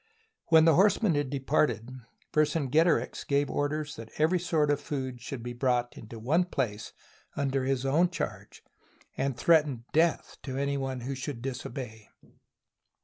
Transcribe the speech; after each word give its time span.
When 0.47 0.65
the 0.65 0.73
horsemen 0.73 1.13
had 1.13 1.29
departed, 1.29 1.91
Vercingetorix 2.33 3.23
gave 3.23 3.51
orders 3.51 3.97
that 3.97 4.09
every 4.17 4.39
sort 4.39 4.71
of 4.71 4.81
food 4.81 5.21
should 5.21 5.43
be 5.43 5.53
brought 5.53 5.95
into 5.95 6.17
one 6.17 6.45
place 6.45 6.91
under 7.35 7.65
his 7.65 7.85
own 7.85 8.09
charge, 8.09 8.63
and 9.15 9.37
threatened 9.37 9.83
death 9.93 10.37
to 10.41 10.57
any 10.57 10.75
one 10.75 11.01
who 11.01 11.13
should 11.13 11.43
disobey. 11.43 12.09